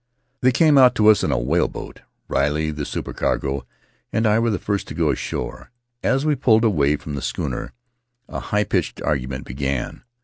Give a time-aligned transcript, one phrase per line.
[0.39, 3.67] They came out to us in a whaleboat; Riley, the supercargo,
[4.11, 5.69] and I were the first to go ashore.
[6.01, 7.73] As we pulled away from the schooner
[8.27, 10.01] a high pitched argu ment began.